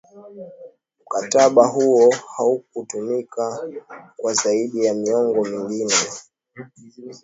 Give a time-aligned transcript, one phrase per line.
[1.05, 3.69] mkataba huo haukutumika
[4.17, 5.93] kwa zaidi ya miongo minne